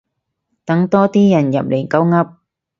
[0.65, 2.37] 等多啲人入嚟鳩噏